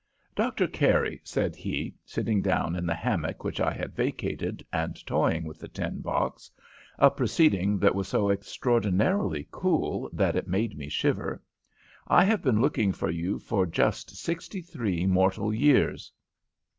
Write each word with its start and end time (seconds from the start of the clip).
"'Doctor 0.33 0.65
Carey,' 0.67 1.21
said 1.23 1.55
he, 1.55 1.93
sitting 2.03 2.41
down 2.41 2.75
in 2.75 2.87
the 2.87 2.95
hammock 2.95 3.43
which 3.43 3.59
I 3.61 3.71
had 3.71 3.93
vacated, 3.95 4.65
and 4.73 4.95
toying 5.05 5.43
with 5.43 5.59
the 5.59 5.67
tin 5.67 5.99
box 6.01 6.49
a 6.97 7.11
proceeding 7.11 7.77
that 7.77 7.93
was 7.93 8.07
so 8.07 8.31
extraordinarily 8.31 9.47
cool 9.51 10.09
that 10.11 10.35
it 10.35 10.47
made 10.47 10.75
me 10.75 10.89
shiver 10.89 11.43
'I 12.07 12.23
have 12.23 12.41
been 12.41 12.59
looking 12.61 12.91
for 12.91 13.11
you 13.11 13.37
for 13.37 13.67
just 13.67 14.15
sixty 14.17 14.63
three 14.63 15.05
mortal 15.05 15.53
years.' 15.53 16.11